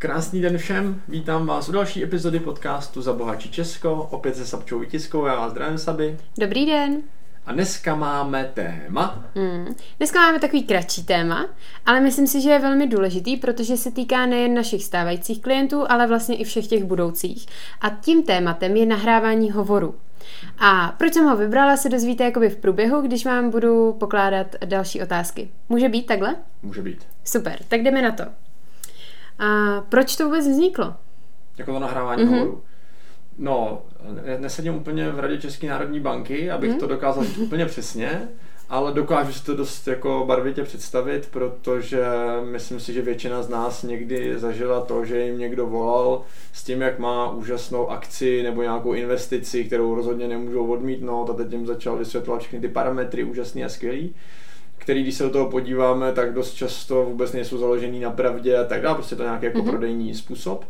Krásný 0.00 0.40
den 0.40 0.58
všem, 0.58 1.02
vítám 1.08 1.46
vás 1.46 1.68
u 1.68 1.72
další 1.72 2.04
epizody 2.04 2.40
podcastu 2.40 3.02
Za 3.02 3.12
bohačí 3.12 3.50
Česko, 3.50 4.08
opět 4.10 4.36
se 4.36 4.46
Sabčou 4.46 4.78
Vytiskou, 4.78 5.26
já 5.26 5.34
vás 5.34 5.50
zdravím 5.50 5.78
Saby. 5.78 6.16
Dobrý 6.38 6.66
den. 6.66 7.02
A 7.46 7.52
dneska 7.52 7.94
máme 7.94 8.50
téma. 8.54 9.24
Hmm. 9.34 9.74
Dneska 9.98 10.18
máme 10.20 10.38
takový 10.38 10.62
kratší 10.62 11.04
téma, 11.04 11.46
ale 11.86 12.00
myslím 12.00 12.26
si, 12.26 12.40
že 12.40 12.50
je 12.50 12.58
velmi 12.58 12.86
důležitý, 12.86 13.36
protože 13.36 13.76
se 13.76 13.90
týká 13.90 14.26
nejen 14.26 14.54
našich 14.54 14.84
stávajících 14.84 15.42
klientů, 15.42 15.84
ale 15.88 16.06
vlastně 16.06 16.36
i 16.36 16.44
všech 16.44 16.66
těch 16.66 16.84
budoucích. 16.84 17.46
A 17.80 17.90
tím 17.90 18.22
tématem 18.22 18.76
je 18.76 18.86
nahrávání 18.86 19.50
hovoru. 19.50 19.94
A 20.58 20.94
proč 20.98 21.14
jsem 21.14 21.24
ho 21.24 21.36
vybrala, 21.36 21.76
se 21.76 21.88
dozvíte 21.88 22.24
jakoby 22.24 22.48
v 22.48 22.56
průběhu, 22.56 23.00
když 23.00 23.26
vám 23.26 23.50
budu 23.50 23.92
pokládat 23.92 24.56
další 24.64 25.02
otázky. 25.02 25.48
Může 25.68 25.88
být 25.88 26.06
takhle? 26.06 26.36
Může 26.62 26.82
být. 26.82 27.06
Super, 27.24 27.58
tak 27.68 27.82
jdeme 27.82 28.02
na 28.02 28.12
to. 28.12 28.24
A 29.38 29.80
proč 29.88 30.16
to 30.16 30.24
vůbec 30.24 30.48
vzniklo? 30.48 30.94
Jako 31.58 31.72
to 31.72 31.78
nahrávání 31.78 32.24
mm-hmm. 32.24 32.38
hovoru. 32.38 32.62
No, 33.38 33.82
nesedím 34.38 34.74
úplně 34.74 35.10
v 35.10 35.20
Radě 35.20 35.38
České 35.38 35.68
národní 35.68 36.00
banky, 36.00 36.50
abych 36.50 36.70
mm. 36.70 36.78
to 36.78 36.86
dokázal 36.86 37.24
úplně 37.38 37.66
přesně, 37.66 38.28
ale 38.68 38.92
dokážu 38.92 39.32
si 39.32 39.44
to 39.44 39.54
dost 39.54 39.88
jako 39.88 40.24
barvitě 40.26 40.62
představit, 40.64 41.28
protože 41.30 42.04
myslím 42.50 42.80
si, 42.80 42.92
že 42.92 43.02
většina 43.02 43.42
z 43.42 43.48
nás 43.48 43.82
někdy 43.82 44.38
zažila 44.38 44.80
to, 44.80 45.04
že 45.04 45.20
jim 45.20 45.38
někdo 45.38 45.66
volal 45.66 46.22
s 46.52 46.64
tím, 46.64 46.82
jak 46.82 46.98
má 46.98 47.30
úžasnou 47.30 47.90
akci 47.90 48.42
nebo 48.42 48.62
nějakou 48.62 48.92
investici, 48.92 49.64
kterou 49.64 49.94
rozhodně 49.94 50.28
nemůžou 50.28 50.66
odmítnout 50.66 51.30
a 51.30 51.32
teď 51.32 51.52
jim 51.52 51.66
začal 51.66 51.96
vysvětlovat 51.96 52.38
všechny 52.38 52.60
ty 52.60 52.68
parametry 52.68 53.24
úžasný 53.24 53.64
a 53.64 53.68
skvělý 53.68 54.14
který, 54.78 55.02
když 55.02 55.14
se 55.14 55.24
do 55.24 55.30
toho 55.30 55.50
podíváme, 55.50 56.12
tak 56.12 56.34
dost 56.34 56.54
často 56.54 57.04
vůbec 57.04 57.32
nejsou 57.32 57.58
založený 57.58 58.00
na 58.00 58.10
pravdě 58.10 58.58
a 58.58 58.64
tak 58.64 58.82
dále, 58.82 58.94
prostě 58.94 59.16
to 59.16 59.22
je 59.22 59.26
nějaký 59.26 59.44
jako 59.46 59.58
mm-hmm. 59.58 59.68
prodejní 59.70 60.14
způsob. 60.14 60.64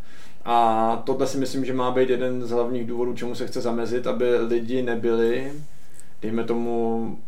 A 0.44 1.02
tohle 1.06 1.26
si 1.26 1.38
myslím, 1.38 1.64
že 1.64 1.72
má 1.72 1.90
být 1.90 2.10
jeden 2.10 2.46
z 2.46 2.50
hlavních 2.50 2.86
důvodů, 2.86 3.14
čemu 3.14 3.34
se 3.34 3.46
chce 3.46 3.60
zamezit, 3.60 4.06
aby 4.06 4.36
lidi 4.36 4.82
nebyli, 4.82 5.52
dejme 6.22 6.44
tomu, 6.44 7.18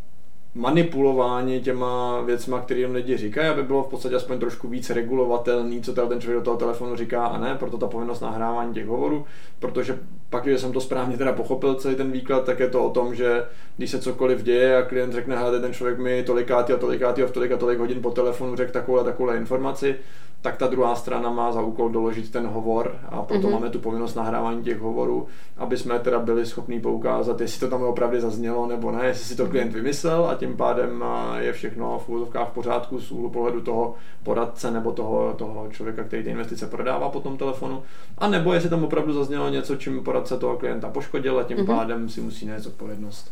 manipulováni 0.55 1.61
těma 1.61 2.21
věcma, 2.21 2.59
které 2.59 2.79
jim 2.79 2.91
lidi 2.91 3.17
říkají, 3.17 3.49
aby 3.49 3.63
bylo 3.63 3.83
v 3.83 3.87
podstatě 3.87 4.15
aspoň 4.15 4.39
trošku 4.39 4.67
víc 4.67 4.89
regulovatelný, 4.89 5.81
co 5.81 5.93
ten 5.93 6.21
člověk 6.21 6.39
do 6.39 6.45
toho 6.45 6.57
telefonu 6.57 6.95
říká 6.95 7.25
a 7.25 7.37
ne, 7.37 7.55
proto 7.59 7.77
ta 7.77 7.87
povinnost 7.87 8.21
nahrávání 8.21 8.73
těch 8.73 8.87
hovorů, 8.87 9.25
protože 9.59 9.99
pak, 10.29 10.43
když 10.43 10.61
jsem 10.61 10.71
to 10.71 10.81
správně 10.81 11.17
teda 11.17 11.31
pochopil 11.31 11.75
celý 11.75 11.95
ten 11.95 12.11
výklad, 12.11 12.45
tak 12.45 12.59
je 12.59 12.69
to 12.69 12.85
o 12.85 12.89
tom, 12.89 13.15
že 13.15 13.45
když 13.77 13.91
se 13.91 13.99
cokoliv 13.99 14.43
děje 14.43 14.77
a 14.77 14.81
klient 14.81 15.13
řekne, 15.13 15.37
hele, 15.37 15.59
ten 15.59 15.73
člověk 15.73 15.99
mi 15.99 16.23
tolikátý 16.23 16.73
a 16.73 16.77
tolikátý 16.77 17.23
a 17.23 17.27
v 17.27 17.31
tolik 17.31 17.51
a 17.51 17.57
tolik 17.57 17.79
hodin 17.79 18.01
po 18.01 18.11
telefonu 18.11 18.55
řekl 18.55 18.71
takovou 18.71 18.99
a 18.99 19.03
takovou 19.03 19.31
informaci, 19.31 19.95
tak 20.41 20.57
ta 20.57 20.67
druhá 20.67 20.95
strana 20.95 21.29
má 21.29 21.51
za 21.51 21.61
úkol 21.61 21.89
doložit 21.89 22.31
ten 22.31 22.47
hovor 22.47 22.95
a 23.09 23.21
proto 23.21 23.47
mm-hmm. 23.47 23.51
máme 23.51 23.69
tu 23.69 23.79
povinnost 23.79 24.15
nahrávání 24.15 24.63
těch 24.63 24.79
hovorů, 24.79 25.27
aby 25.57 25.77
jsme 25.77 25.99
teda 25.99 26.19
byli 26.19 26.45
schopni 26.45 26.79
poukázat, 26.79 27.41
jestli 27.41 27.59
to 27.59 27.67
tam 27.67 27.83
opravdu 27.83 28.19
zaznělo 28.19 28.67
nebo 28.67 28.91
ne, 28.91 29.05
jestli 29.05 29.25
si 29.25 29.35
to 29.35 29.47
klient 29.47 29.73
vymyslel 29.73 30.25
a 30.25 30.35
tím 30.41 30.57
pádem 30.57 31.03
je 31.37 31.53
všechno 31.53 31.99
v 31.99 32.09
úzovkách 32.09 32.49
v 32.49 32.51
pořádku 32.51 32.99
z 32.99 33.11
úhlu 33.11 33.29
pohledu 33.29 33.61
toho 33.61 33.95
poradce 34.23 34.71
nebo 34.71 34.91
toho, 34.91 35.33
toho 35.33 35.67
člověka, 35.71 36.03
který 36.03 36.23
ty 36.23 36.29
investice 36.29 36.67
prodává 36.67 37.09
po 37.09 37.19
tom 37.19 37.37
telefonu, 37.37 37.83
a 38.17 38.27
nebo 38.27 38.53
jestli 38.53 38.69
tam 38.69 38.83
opravdu 38.83 39.13
zaznělo 39.13 39.49
něco, 39.49 39.75
čím 39.75 40.03
poradce 40.03 40.37
toho 40.37 40.57
klienta 40.57 40.89
poškodil 40.89 41.39
a 41.39 41.43
tím 41.43 41.57
mm-hmm. 41.57 41.65
pádem 41.65 42.09
si 42.09 42.21
musí 42.21 42.45
nést 42.45 42.65
odpovědnost. 42.65 43.31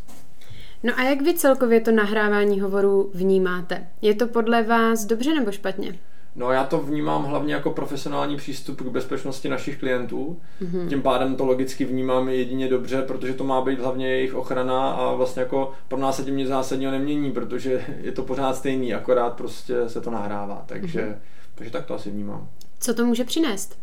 No 0.83 0.93
a 0.97 1.03
jak 1.03 1.21
vy 1.21 1.33
celkově 1.33 1.81
to 1.81 1.91
nahrávání 1.91 2.59
hovorů 2.59 3.11
vnímáte? 3.13 3.87
Je 4.01 4.15
to 4.15 4.27
podle 4.27 4.63
vás 4.63 5.05
dobře 5.05 5.35
nebo 5.35 5.51
špatně? 5.51 5.99
No 6.35 6.51
já 6.51 6.63
to 6.63 6.77
vnímám 6.79 7.23
hlavně 7.23 7.53
jako 7.53 7.71
profesionální 7.71 8.37
přístup 8.37 8.81
k 8.81 8.87
bezpečnosti 8.87 9.49
našich 9.49 9.77
klientů. 9.77 10.39
Mm-hmm. 10.61 10.89
Tím 10.89 11.01
pádem 11.01 11.35
to 11.35 11.45
logicky 11.45 11.85
vnímám 11.85 12.29
jedině 12.29 12.67
dobře, 12.67 13.01
protože 13.01 13.33
to 13.33 13.43
má 13.43 13.61
být 13.61 13.79
hlavně 13.79 14.09
jejich 14.09 14.35
ochrana 14.35 14.91
a 14.91 15.13
vlastně 15.13 15.41
jako 15.41 15.71
pro 15.87 15.99
nás 15.99 16.15
se 16.15 16.23
tím 16.23 16.37
nic 16.37 16.47
zásadního 16.47 16.91
nemění, 16.91 17.31
protože 17.31 17.85
je 18.01 18.11
to 18.11 18.23
pořád 18.23 18.55
stejný, 18.55 18.93
akorát 18.93 19.33
prostě 19.33 19.89
se 19.89 20.01
to 20.01 20.11
nahrává. 20.11 20.63
Takže, 20.65 21.01
mm-hmm. 21.01 21.17
takže 21.55 21.71
tak 21.71 21.85
to 21.85 21.93
asi 21.93 22.09
vnímám. 22.09 22.47
Co 22.79 22.93
to 22.93 23.05
může 23.05 23.23
přinést? 23.23 23.79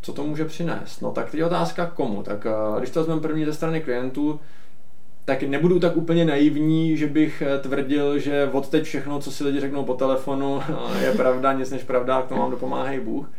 Co 0.00 0.12
to 0.12 0.24
může 0.24 0.44
přinést? 0.44 1.02
No 1.02 1.10
tak 1.10 1.34
je 1.34 1.46
otázka 1.46 1.86
komu. 1.86 2.22
Tak 2.22 2.46
eh, 2.46 2.78
když 2.78 2.90
to 2.90 3.00
vezmeme 3.00 3.20
první 3.20 3.44
ze 3.44 3.52
strany 3.54 3.80
klientů, 3.80 4.40
tak 5.28 5.42
nebudu 5.42 5.80
tak 5.80 5.96
úplně 5.96 6.24
naivní, 6.24 6.96
že 6.96 7.06
bych 7.06 7.42
eh, 7.42 7.58
tvrdil, 7.58 8.18
že 8.18 8.50
od 8.52 8.68
teď 8.68 8.84
všechno, 8.84 9.18
co 9.18 9.32
si 9.32 9.44
lidi 9.44 9.60
řeknou 9.60 9.84
po 9.84 9.94
telefonu, 9.94 10.62
je 11.04 11.12
pravda, 11.12 11.52
nic 11.52 11.70
než 11.70 11.82
pravda, 11.82 12.22
k 12.22 12.26
tomu 12.28 12.40
vám 12.40 12.50
dopomáhají 12.50 13.00
Bůh. 13.00 13.30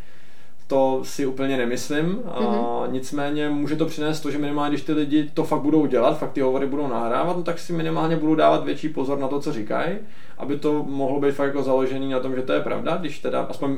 To 0.67 1.01
si 1.03 1.25
úplně 1.25 1.57
nemyslím. 1.57 2.19
A 2.25 2.39
mm-hmm. 2.39 2.91
nicméně 2.91 3.49
může 3.49 3.75
to 3.75 3.85
přinést 3.85 4.21
to, 4.21 4.31
že 4.31 4.37
minimálně, 4.37 4.69
když 4.69 4.85
ty 4.85 4.93
lidi 4.93 5.31
to 5.33 5.43
fakt 5.43 5.61
budou 5.61 5.85
dělat, 5.85 6.19
fakt 6.19 6.31
ty 6.31 6.41
hovory 6.41 6.67
budou 6.67 6.87
nahrávat, 6.87 7.37
no, 7.37 7.43
tak 7.43 7.59
si 7.59 7.73
minimálně 7.73 8.15
budou 8.15 8.35
dávat 8.35 8.63
větší 8.63 8.89
pozor 8.89 9.19
na 9.19 9.27
to, 9.27 9.39
co 9.39 9.53
říkají, 9.53 9.97
aby 10.37 10.57
to 10.57 10.83
mohlo 10.83 11.19
být 11.19 11.31
fakt 11.31 11.47
jako 11.47 11.63
založený 11.63 12.09
na 12.09 12.19
tom, 12.19 12.35
že 12.35 12.41
to 12.41 12.53
je 12.53 12.59
pravda, 12.59 12.97
když 12.97 13.19
teda 13.19 13.41
aspoň 13.41 13.77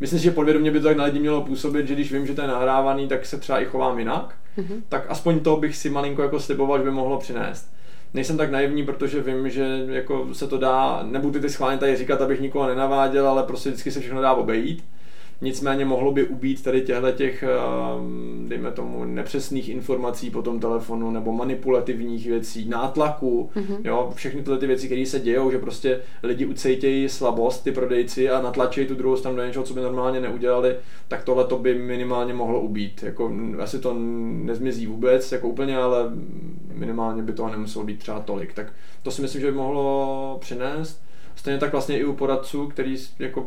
myslím 0.00 0.18
si, 0.18 0.24
že 0.24 0.30
podvědomě 0.30 0.70
by 0.70 0.80
to 0.80 0.86
tak 0.86 0.96
na 0.96 1.04
lidi 1.04 1.18
mělo 1.18 1.42
působit, 1.42 1.88
že 1.88 1.94
když 1.94 2.12
vím, 2.12 2.26
že 2.26 2.34
to 2.34 2.42
je 2.42 2.48
nahrávaný, 2.48 3.08
tak 3.08 3.26
se 3.26 3.38
třeba 3.38 3.60
i 3.60 3.64
chovám 3.64 3.98
jinak, 3.98 4.34
mm-hmm. 4.58 4.82
tak 4.88 5.06
aspoň 5.08 5.40
to 5.40 5.56
bych 5.56 5.76
si 5.76 5.90
malinko 5.90 6.22
jako 6.22 6.40
sliboval, 6.40 6.78
že 6.78 6.84
by 6.84 6.90
mohlo 6.90 7.18
přinést. 7.18 7.72
Nejsem 8.14 8.36
tak 8.36 8.50
naivní, 8.50 8.84
protože 8.84 9.20
vím, 9.20 9.50
že 9.50 9.86
jako 9.88 10.34
se 10.34 10.46
to 10.46 10.58
dá, 10.58 11.02
nebudu 11.02 11.40
ty 11.40 11.50
schválně 11.50 11.78
tady 11.78 11.96
říkat, 11.96 12.22
abych 12.22 12.40
nikoho 12.40 12.66
nenaváděl, 12.66 13.28
ale 13.28 13.42
prostě 13.42 13.70
vždycky 13.70 13.90
se 13.90 14.00
všechno 14.00 14.22
dá 14.22 14.32
obejít. 14.32 14.84
Nicméně 15.42 15.84
mohlo 15.84 16.12
by 16.12 16.24
ubít 16.24 16.62
tady 16.62 16.80
těchto 16.80 17.12
těch, 17.12 17.42
ehm, 17.42 18.44
dejme 18.48 18.70
tomu, 18.70 19.04
nepřesných 19.04 19.68
informací 19.68 20.30
po 20.30 20.42
tom 20.42 20.60
telefonu 20.60 21.10
nebo 21.10 21.32
manipulativních 21.32 22.26
věcí, 22.26 22.68
nátlaku, 22.68 23.50
mm-hmm. 23.56 23.78
jo, 23.84 24.12
všechny 24.14 24.42
tyhle 24.42 24.58
ty 24.58 24.66
věci, 24.66 24.86
které 24.86 25.06
se 25.06 25.20
dějou, 25.20 25.50
že 25.50 25.58
prostě 25.58 26.00
lidi 26.22 26.46
ucejtějí 26.46 27.08
slabost, 27.08 27.64
ty 27.64 27.72
prodejci 27.72 28.30
a 28.30 28.42
natlačí 28.42 28.86
tu 28.86 28.94
druhou 28.94 29.16
stranu 29.16 29.36
do 29.36 29.44
něčeho, 29.44 29.64
co 29.64 29.74
by 29.74 29.80
normálně 29.80 30.20
neudělali, 30.20 30.76
tak 31.08 31.24
tohle 31.24 31.44
to 31.44 31.58
by 31.58 31.74
minimálně 31.74 32.34
mohlo 32.34 32.60
ubít. 32.60 33.02
Jako, 33.02 33.32
asi 33.58 33.78
to 33.78 33.94
nezmizí 34.44 34.86
vůbec, 34.86 35.32
jako 35.32 35.48
úplně, 35.48 35.76
ale 35.76 36.10
minimálně 36.74 37.22
by 37.22 37.32
toho 37.32 37.50
nemuselo 37.50 37.84
být 37.84 37.98
třeba 37.98 38.20
tolik. 38.20 38.52
Tak 38.52 38.72
to 39.02 39.10
si 39.10 39.22
myslím, 39.22 39.40
že 39.40 39.50
by 39.50 39.56
mohlo 39.56 40.36
přinést. 40.40 41.02
Stejně 41.34 41.58
tak 41.58 41.72
vlastně 41.72 41.98
i 41.98 42.04
u 42.04 42.12
poradců, 42.12 42.66
který 42.66 42.96
jako 43.18 43.46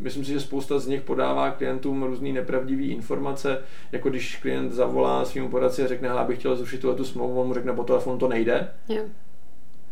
myslím 0.00 0.24
si, 0.24 0.32
že 0.32 0.40
spousta 0.40 0.78
z 0.78 0.86
nich 0.86 1.00
podává 1.00 1.50
klientům 1.50 2.02
různé 2.02 2.32
nepravdivé 2.32 2.82
informace, 2.82 3.58
jako 3.92 4.10
když 4.10 4.36
klient 4.36 4.72
zavolá 4.72 5.24
svým 5.24 5.50
poradci 5.50 5.84
a 5.84 5.86
řekne, 5.86 6.08
já 6.08 6.24
bych 6.24 6.38
chtěl 6.38 6.56
zrušit 6.56 6.80
tu 6.80 7.04
smlouvu, 7.04 7.40
on 7.40 7.46
mu 7.46 7.54
řekne 7.54 7.72
po 7.72 7.84
telefonu, 7.84 8.18
to 8.18 8.28
nejde. 8.28 8.68
Jo. 8.88 9.02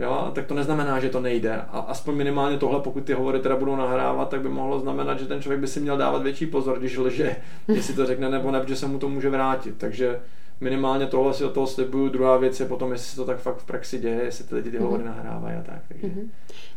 Jo, 0.01 0.31
tak 0.35 0.47
to 0.47 0.55
neznamená, 0.55 1.01
že 1.01 1.09
to 1.09 1.21
nejde. 1.21 1.57
A 1.57 1.79
aspoň 1.79 2.15
minimálně 2.15 2.59
tohle, 2.59 2.81
pokud 2.81 3.05
ty 3.05 3.13
hovory 3.13 3.41
teda 3.41 3.57
budou 3.57 3.77
nahrávat, 3.77 4.29
tak 4.29 4.41
by 4.41 4.49
mohlo 4.49 4.81
znamenat, 4.81 5.19
že 5.19 5.27
ten 5.27 5.43
člověk 5.43 5.61
by 5.61 5.67
si 5.67 5.81
měl 5.81 5.97
dávat 5.97 6.23
větší 6.23 6.47
pozor, 6.47 6.79
když 6.79 6.97
lže, 6.97 7.37
jestli 7.69 7.95
to 7.95 8.07
řekne 8.07 8.29
nebo 8.31 8.51
ne, 8.51 8.63
že 8.67 8.77
se 8.77 8.87
mu 8.87 8.99
to 8.99 9.09
může 9.09 9.31
vrátit. 9.31 9.75
Takže 9.79 10.21
minimálně 10.61 11.07
tohle 11.07 11.35
si 11.35 11.45
od 11.45 11.53
toho 11.53 11.67
slibuju. 11.67 12.09
Druhá 12.09 12.37
věc 12.37 12.61
je 12.61 12.67
potom, 12.67 12.93
jestli 12.93 13.11
se 13.11 13.17
to 13.17 13.25
tak 13.25 13.39
fakt 13.39 13.57
v 13.57 13.67
praxi 13.67 13.99
děje, 13.99 14.23
jestli 14.23 14.45
ty 14.45 14.55
lidi 14.55 14.71
ty 14.71 14.79
hovory 14.79 15.03
mm-hmm. 15.03 15.07
nahrávají 15.07 15.57
a 15.57 15.63
tak. 15.63 15.83
Takže. 15.89 16.07
Mm-hmm. 16.07 16.29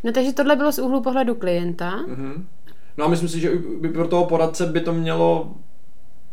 No 0.03 0.11
takže 0.11 0.33
tohle 0.33 0.55
bylo 0.55 0.71
z 0.71 0.79
úhlu 0.79 1.01
pohledu 1.01 1.35
klienta. 1.35 1.91
Mm-hmm. 1.91 2.43
No 2.97 3.05
a 3.05 3.07
myslím 3.07 3.29
si, 3.29 3.39
že 3.39 3.51
by 3.81 3.89
pro 3.89 4.07
toho 4.07 4.25
poradce 4.25 4.65
by 4.65 4.79
to 4.79 4.93
mělo 4.93 5.55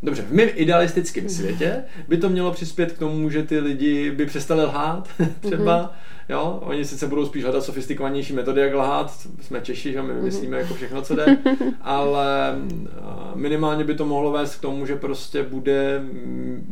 Dobře, 0.02 0.22
v 0.22 0.32
mém 0.32 0.48
idealistickém 0.54 1.28
světě 1.28 1.84
by 2.08 2.16
to 2.16 2.28
mělo 2.28 2.52
přispět 2.52 2.92
k 2.92 2.98
tomu, 2.98 3.30
že 3.30 3.42
ty 3.42 3.58
lidi 3.58 4.10
by 4.10 4.26
přestali 4.26 4.64
lhát 4.64 5.08
třeba, 5.40 5.82
mm-hmm. 5.82 6.17
Jo, 6.28 6.58
oni 6.62 6.84
sice 6.84 7.06
budou 7.06 7.26
spíš 7.26 7.44
hledat 7.44 7.64
sofistikovanější 7.64 8.32
metody, 8.32 8.60
jak 8.60 8.74
lhát, 8.74 9.28
jsme 9.40 9.60
Češi, 9.60 9.92
že 9.92 10.02
my 10.02 10.08
mhm. 10.08 10.16
vymyslíme 10.16 10.58
jako 10.58 10.74
všechno, 10.74 11.02
co 11.02 11.14
jde, 11.14 11.38
ale 11.80 12.58
minimálně 13.34 13.84
by 13.84 13.94
to 13.94 14.06
mohlo 14.06 14.32
vést 14.32 14.56
k 14.56 14.60
tomu, 14.60 14.86
že 14.86 14.96
prostě 14.96 15.42
bude 15.42 16.02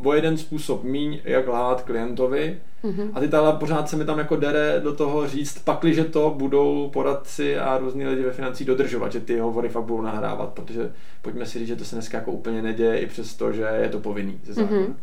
o 0.04 0.14
jeden 0.14 0.38
způsob 0.38 0.84
míň, 0.84 1.20
jak 1.24 1.48
lhát 1.48 1.82
klientovi, 1.82 2.58
Mm-hmm. 2.86 3.10
A 3.14 3.20
ty 3.20 3.28
ale 3.28 3.52
pořád 3.52 3.88
se 3.88 3.96
mi 3.96 4.04
tam 4.04 4.18
jako 4.18 4.36
dere 4.36 4.80
do 4.80 4.94
toho 4.94 5.28
říct, 5.28 5.58
pakli, 5.58 5.94
že 5.94 6.04
to 6.04 6.34
budou 6.36 6.90
poradci 6.92 7.58
a 7.58 7.78
různí 7.78 8.06
lidi 8.06 8.22
ve 8.22 8.32
financí 8.32 8.64
dodržovat, 8.64 9.12
že 9.12 9.20
ty 9.20 9.38
hovory 9.38 9.68
fakt 9.68 9.84
budou 9.84 10.02
nahrávat, 10.02 10.48
protože 10.48 10.92
pojďme 11.22 11.46
si 11.46 11.58
říct, 11.58 11.68
že 11.68 11.76
to 11.76 11.84
se 11.84 11.96
dneska 11.96 12.18
jako 12.18 12.32
úplně 12.32 12.62
neděje, 12.62 12.98
i 12.98 13.06
přesto, 13.06 13.52
že 13.52 13.62
je 13.82 13.88
to 13.88 14.00
povinný 14.00 14.40
ze 14.44 14.62
Mm-hmm. 14.64 14.94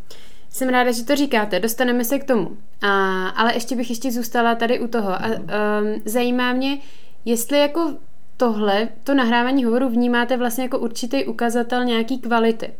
Jsem 0.54 0.68
ráda, 0.68 0.92
že 0.92 1.04
to 1.04 1.16
říkáte, 1.16 1.60
dostaneme 1.60 2.04
se 2.04 2.18
k 2.18 2.24
tomu. 2.24 2.56
A, 2.82 3.26
ale 3.28 3.54
ještě 3.54 3.76
bych 3.76 3.90
ještě 3.90 4.12
zůstala 4.12 4.54
tady 4.54 4.80
u 4.80 4.88
toho. 4.88 5.10
A, 5.10 5.26
um, 5.26 6.02
zajímá 6.04 6.52
mě, 6.52 6.78
jestli 7.24 7.58
jako 7.58 7.94
tohle, 8.36 8.88
to 9.04 9.14
nahrávání 9.14 9.64
hovoru 9.64 9.88
vnímáte 9.88 10.36
vlastně 10.36 10.64
jako 10.64 10.78
určitý 10.78 11.24
ukazatel 11.24 11.84
nějaký 11.84 12.18
kvality. 12.18 12.72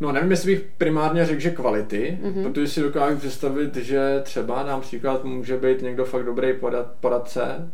No 0.00 0.12
nevím, 0.12 0.30
jestli 0.30 0.54
bych 0.54 0.70
primárně 0.78 1.26
řekl, 1.26 1.40
že 1.40 1.50
kvality, 1.50 2.18
mm-hmm. 2.22 2.42
protože 2.42 2.68
si 2.68 2.80
dokážu 2.80 3.16
představit, 3.16 3.76
že 3.76 4.20
třeba, 4.22 4.62
dám 4.62 4.80
příklad, 4.80 5.24
může 5.24 5.56
být 5.56 5.82
někdo 5.82 6.04
fakt 6.04 6.24
dobrý 6.24 6.52
porad, 6.52 6.86
poradce, 7.00 7.70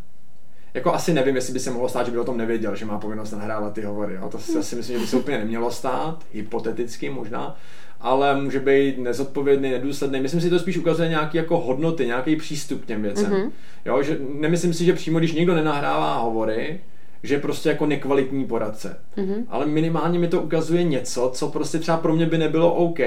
jako 0.75 0.95
asi 0.95 1.15
nevím, 1.15 1.37
jestli 1.37 1.53
by 1.53 1.61
se 1.61 1.71
mohlo 1.71 1.89
stát, 1.89 2.07
že 2.07 2.13
by 2.13 2.19
o 2.19 2.25
tom 2.25 2.37
nevěděl, 2.37 2.77
že 2.77 2.85
má 2.85 2.99
povinnost 2.99 3.31
nahrávat 3.31 3.73
ty 3.73 3.83
hovory. 3.83 4.15
Jo? 4.15 4.29
To 4.29 4.39
si 4.39 4.59
asi 4.59 4.77
myslím, 4.77 4.97
že 4.97 5.01
by 5.01 5.07
se 5.07 5.17
úplně 5.17 5.39
nemělo 5.39 5.71
stát, 5.71 6.25
hypoteticky 6.33 7.11
možná, 7.11 7.57
ale 8.01 8.41
může 8.41 8.61
být 8.61 8.99
nezodpovědný, 8.99 9.71
nedůsledný. 9.71 10.21
Myslím 10.21 10.41
si, 10.41 10.45
že 10.45 10.51
to 10.51 10.59
spíš 10.59 10.79
ukazuje 10.79 11.09
nějaké 11.09 11.39
jako 11.39 11.61
hodnoty, 11.61 12.07
nějaký 12.07 12.37
přístup 12.37 12.83
k 12.83 12.87
těm 12.87 13.03
věcem. 13.03 13.33
Mm-hmm. 13.33 13.51
Jo, 13.85 14.03
že 14.03 14.19
nemyslím 14.35 14.75
si, 14.75 14.85
že 14.85 14.93
přímo, 14.93 15.19
když 15.19 15.33
někdo 15.33 15.55
nenahrává 15.55 16.19
hovory, 16.19 16.81
že 17.23 17.35
je 17.35 17.41
prostě 17.41 17.69
jako 17.69 17.87
nekvalitní 17.87 18.47
poradce. 18.47 18.97
Mm-hmm. 19.17 19.45
Ale 19.49 19.67
minimálně 19.67 20.19
mi 20.19 20.29
to 20.29 20.43
ukazuje 20.43 20.85
něco, 20.85 21.31
co 21.35 21.49
prostě 21.49 21.79
třeba 21.79 21.99
pro 21.99 22.15
mě 22.15 22.27
by 22.27 22.39
nebylo 22.39 22.75
OK, 22.75 22.99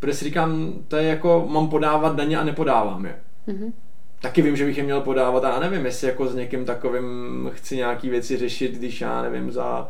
protože 0.00 0.14
si 0.14 0.24
říkám, 0.24 0.72
to 0.88 0.96
je 0.96 1.08
jako, 1.08 1.46
mám 1.48 1.68
podávat 1.68 2.16
daně 2.16 2.38
a 2.38 2.44
nepodávám 2.44 3.04
je. 3.04 3.16
Mm-hmm. 3.48 3.72
Taky 4.20 4.42
vím, 4.42 4.56
že 4.56 4.64
bych 4.64 4.78
je 4.78 4.84
měl 4.84 5.00
podávat 5.00 5.44
a 5.44 5.48
já 5.48 5.60
nevím, 5.60 5.86
jestli 5.86 6.06
jako 6.06 6.26
s 6.26 6.34
někým 6.34 6.64
takovým 6.64 7.50
chci 7.54 7.76
nějaký 7.76 8.08
věci 8.08 8.36
řešit, 8.36 8.72
když 8.72 9.00
já 9.00 9.22
nevím, 9.22 9.52
za 9.52 9.88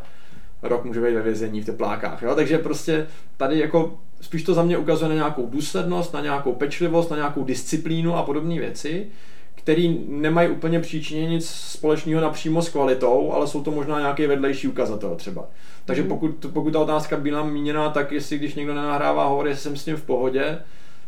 rok 0.63 0.85
může 0.85 1.01
být 1.01 1.15
ve 1.15 1.23
vězení 1.23 1.61
v 1.61 1.67
teplákách. 1.67 2.23
Jo? 2.23 2.35
Takže 2.35 2.59
prostě 2.59 3.07
tady 3.37 3.59
jako 3.59 3.99
spíš 4.21 4.43
to 4.43 4.55
za 4.55 4.63
mě 4.63 4.79
ukazuje 4.79 5.09
na 5.09 5.15
nějakou 5.15 5.47
důslednost, 5.47 6.15
na 6.15 6.21
nějakou 6.21 6.53
pečlivost, 6.53 7.11
na 7.11 7.17
nějakou 7.17 7.45
disciplínu 7.45 8.17
a 8.17 8.23
podobné 8.23 8.59
věci, 8.59 9.07
který 9.55 10.05
nemají 10.09 10.49
úplně 10.49 10.81
příčině 10.81 11.27
nic 11.29 11.49
společného 11.49 12.21
napřímo 12.21 12.63
s 12.63 12.69
kvalitou, 12.69 13.33
ale 13.33 13.47
jsou 13.47 13.63
to 13.63 13.71
možná 13.71 13.99
nějaký 13.99 14.27
vedlejší 14.27 14.69
ukazatel 14.69 15.17
třeba. 15.17 15.49
Takže 15.85 16.03
mm. 16.03 16.09
pokud, 16.09 16.47
pokud 16.53 16.71
ta 16.71 16.79
otázka 16.79 17.17
byla 17.17 17.45
míněna, 17.45 17.91
tak 17.91 18.13
jestli 18.13 18.39
když 18.39 18.55
někdo 18.55 18.75
nenahrává 18.75 19.25
hovory, 19.25 19.51
jestli 19.51 19.63
jsem 19.63 19.77
s 19.77 19.87
ním 19.87 19.97
v 19.97 20.03
pohodě, 20.03 20.59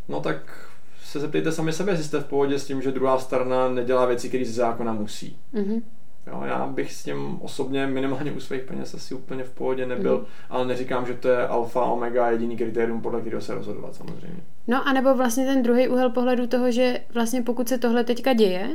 no 0.09 0.21
tak 0.21 0.72
se 1.13 1.21
zeptejte 1.21 1.53
sami 1.53 1.73
sebe, 1.73 1.93
jestli 1.93 2.05
jste 2.05 2.21
v 2.21 2.25
pohodě 2.25 2.59
s 2.59 2.67
tím, 2.67 2.83
že 2.83 2.93
druhá 2.93 3.19
strana 3.19 3.69
nedělá 3.69 4.07
věci, 4.07 4.29
které 4.29 4.45
ze 4.45 4.53
zákona 4.53 4.93
musí. 4.93 5.37
Mm-hmm. 5.55 5.83
Jo, 6.27 6.43
já 6.45 6.67
bych 6.67 6.93
s 6.93 7.05
tím 7.05 7.39
osobně 7.41 7.87
minimálně 7.87 8.33
u 8.33 8.41
svých 8.41 8.63
peněz 8.63 8.95
asi 8.95 9.15
úplně 9.15 9.45
v 9.45 9.51
pohodě 9.51 9.87
nebyl, 9.87 10.19
mm. 10.19 10.25
ale 10.51 10.67
neříkám, 10.67 11.07
že 11.07 11.15
to 11.15 11.29
je 11.29 11.47
alfa, 11.47 11.85
omega, 11.85 12.31
jediný 12.31 12.57
kritérium, 12.57 13.01
podle 13.01 13.21
kterého 13.21 13.43
se 13.43 13.55
rozhodovat 13.55 13.95
samozřejmě. 13.95 14.41
No 14.67 14.89
a 14.89 14.93
nebo 14.93 15.15
vlastně 15.15 15.47
ten 15.47 15.63
druhý 15.63 15.89
úhel 15.89 16.11
pohledu 16.11 16.47
toho, 16.47 16.71
že 16.71 17.01
vlastně 17.15 17.43
pokud 17.43 17.69
se 17.69 17.79
tohle 17.79 18.05
teďka 18.05 18.33
děje, 18.33 18.69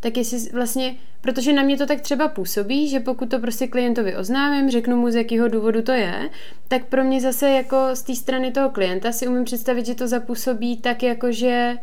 tak 0.00 0.16
jestli 0.16 0.38
vlastně, 0.52 0.96
protože 1.20 1.52
na 1.52 1.62
mě 1.62 1.78
to 1.78 1.86
tak 1.86 2.00
třeba 2.00 2.28
působí, 2.28 2.88
že 2.88 3.00
pokud 3.00 3.30
to 3.30 3.38
prostě 3.38 3.66
klientovi 3.66 4.16
oznámím, 4.16 4.70
řeknu 4.70 4.96
mu 4.96 5.10
z 5.10 5.14
jakého 5.14 5.48
důvodu 5.48 5.82
to 5.82 5.92
je, 5.92 6.30
tak 6.68 6.84
pro 6.84 7.04
mě 7.04 7.20
zase 7.20 7.50
jako 7.50 7.76
z 7.94 8.02
té 8.02 8.14
strany 8.14 8.50
toho 8.50 8.70
klienta 8.70 9.12
si 9.12 9.28
umím 9.28 9.44
představit, 9.44 9.86
že 9.86 9.94
to 9.94 10.08
zapůsobí 10.08 10.76
tak 10.76 11.02
jako, 11.02 11.32
že 11.32 11.76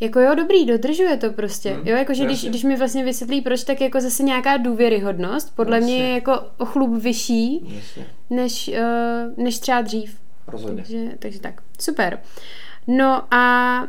jako 0.00 0.20
jo, 0.20 0.34
dobrý, 0.34 0.66
dodržuje 0.66 1.16
to 1.16 1.32
prostě. 1.32 1.70
Hmm, 1.70 1.88
jo, 1.88 1.96
jakože 1.96 2.24
když, 2.24 2.44
když 2.44 2.64
mi 2.64 2.76
vlastně 2.76 3.04
vysvětlí 3.04 3.40
proč, 3.40 3.64
tak 3.64 3.80
jako 3.80 4.00
zase 4.00 4.22
nějaká 4.22 4.56
důvěryhodnost, 4.56 5.56
podle 5.56 5.76
jasně. 5.76 5.94
mě 5.94 6.04
je 6.04 6.14
jako 6.14 6.40
o 6.58 6.64
chlup 6.64 7.02
vyšší, 7.02 7.66
než, 8.30 8.68
uh, 8.68 9.44
než 9.44 9.58
třeba 9.58 9.80
dřív. 9.80 10.18
Rozhodně. 10.46 10.82
Takže, 10.82 11.10
takže 11.18 11.40
tak, 11.40 11.62
super. 11.80 12.18
No 12.86 13.34
a 13.34 13.86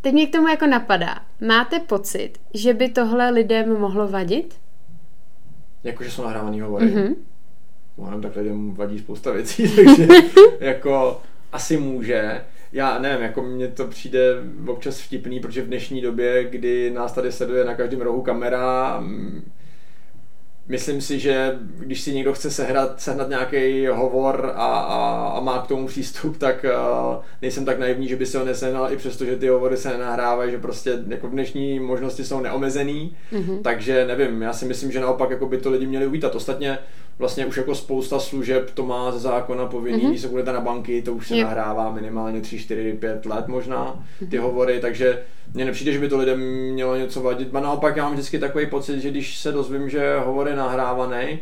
teď 0.00 0.12
mě 0.12 0.26
k 0.26 0.32
tomu 0.32 0.48
jako 0.48 0.66
napadá. 0.66 1.18
Máte 1.46 1.78
pocit, 1.78 2.32
že 2.54 2.74
by 2.74 2.88
tohle 2.88 3.30
lidem 3.30 3.80
mohlo 3.80 4.08
vadit? 4.08 4.54
Jakože 5.84 6.10
jsou 6.10 6.22
nahrávaný 6.22 6.60
hovory? 6.60 6.86
Mm-hmm. 6.86 7.14
Mám 7.98 8.22
tak 8.22 8.36
lidem 8.36 8.74
vadí 8.74 8.98
spousta 8.98 9.30
věcí, 9.30 9.76
takže 9.84 10.06
jako 10.60 11.22
asi 11.52 11.76
může 11.76 12.44
já 12.72 12.98
nevím, 12.98 13.22
jako 13.22 13.42
mně 13.42 13.68
to 13.68 13.86
přijde 13.86 14.20
občas 14.66 15.00
vtipný, 15.00 15.40
protože 15.40 15.62
v 15.62 15.66
dnešní 15.66 16.00
době, 16.00 16.44
kdy 16.44 16.90
nás 16.90 17.12
tady 17.12 17.32
sleduje 17.32 17.64
na 17.64 17.74
každém 17.74 18.00
rohu 18.00 18.22
kamera, 18.22 19.00
myslím 20.68 21.00
si, 21.00 21.18
že 21.18 21.58
když 21.78 22.00
si 22.00 22.14
někdo 22.14 22.32
chce 22.32 22.50
sehnat, 22.50 23.00
sehnat 23.00 23.28
nějaký 23.28 23.86
hovor 23.86 24.52
a, 24.54 24.66
a, 24.66 25.28
a 25.28 25.40
má 25.40 25.62
k 25.62 25.66
tomu 25.66 25.86
přístup, 25.86 26.36
tak 26.38 26.64
uh, 26.64 27.22
nejsem 27.42 27.64
tak 27.64 27.78
naivní, 27.78 28.08
že 28.08 28.16
by 28.16 28.26
se 28.26 28.38
ho 28.38 28.44
nesehnal, 28.44 28.92
i 28.92 28.96
přesto, 28.96 29.24
že 29.24 29.36
ty 29.36 29.48
hovory 29.48 29.76
se 29.76 29.88
nenahrávají, 29.88 30.50
že 30.50 30.58
prostě 30.58 30.98
jako 31.08 31.28
v 31.28 31.30
dnešní 31.30 31.80
možnosti 31.80 32.24
jsou 32.24 32.40
neomezený, 32.40 33.16
mm-hmm. 33.32 33.62
takže 33.62 34.06
nevím, 34.06 34.42
já 34.42 34.52
si 34.52 34.64
myslím, 34.64 34.92
že 34.92 35.00
naopak 35.00 35.30
jako 35.30 35.46
by 35.46 35.58
to 35.58 35.70
lidi 35.70 35.86
měli 35.86 36.06
uvítat. 36.06 36.34
Ostatně 36.34 36.78
vlastně 37.20 37.46
už 37.46 37.56
jako 37.56 37.74
spousta 37.74 38.18
služeb 38.18 38.70
to 38.74 38.86
má 38.86 39.12
ze 39.12 39.18
zákona 39.18 39.66
povinný, 39.66 40.02
mm-hmm. 40.02 40.08
když 40.08 40.20
se 40.20 40.28
budete 40.28 40.52
na 40.52 40.60
banky, 40.60 41.02
to 41.02 41.12
už 41.12 41.28
se 41.28 41.36
yep. 41.36 41.46
nahrává 41.46 41.92
minimálně 41.92 42.40
3, 42.40 42.58
4, 42.58 42.92
5 42.92 43.26
let 43.26 43.48
možná, 43.48 44.04
ty 44.18 44.24
mm-hmm. 44.24 44.40
hovory, 44.40 44.80
takže 44.80 45.22
mně 45.54 45.64
nepřijde, 45.64 45.92
že 45.92 45.98
by 45.98 46.08
to 46.08 46.18
lidem 46.18 46.40
mělo 46.72 46.96
něco 46.96 47.20
vadit. 47.22 47.54
A 47.54 47.60
naopak 47.60 47.96
já 47.96 48.04
mám 48.04 48.12
vždycky 48.12 48.38
takový 48.38 48.66
pocit, 48.66 49.00
že 49.00 49.10
když 49.10 49.38
se 49.38 49.52
dozvím, 49.52 49.90
že 49.90 50.18
hovor 50.24 50.48
je 50.48 50.56
nahrávaný, 50.56 51.38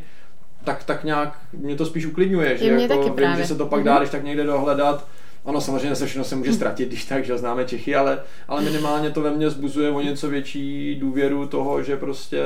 tak, 0.65 0.85
tak 0.85 1.05
nějak 1.05 1.39
mě 1.53 1.77
to 1.77 1.87
spíš 1.87 2.07
uklidňuje, 2.07 2.59
že 2.59 2.67
jako 2.67 2.89
taky 2.89 3.05
vím, 3.05 3.15
právě. 3.15 3.43
že 3.43 3.49
se 3.49 3.55
to 3.55 3.67
pak 3.67 3.83
dá, 3.83 3.95
mm-hmm. 3.95 3.99
když 3.99 4.11
tak 4.11 4.25
někde 4.25 4.45
dohledat. 4.45 5.07
Ono 5.45 5.61
samozřejmě 5.61 5.95
se 5.95 6.07
všechno 6.07 6.25
se 6.25 6.37
může 6.37 6.53
ztratit, 6.53 6.89
když 6.89 7.05
tak, 7.05 7.25
že 7.25 7.39
známe 7.39 7.65
Čechy, 7.65 7.95
ale, 7.95 8.19
ale 8.49 8.63
minimálně 8.63 9.11
to 9.11 9.21
ve 9.21 9.31
mně 9.31 9.51
zbuzuje 9.51 9.91
o 9.91 10.01
něco 10.01 10.29
větší 10.29 10.95
důvěru 10.95 11.47
toho, 11.47 11.83
že 11.83 11.97
prostě 11.97 12.43